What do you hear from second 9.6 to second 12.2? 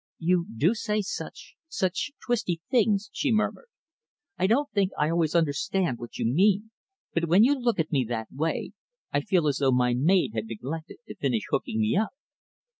my maid had neglected to finish hooking me up."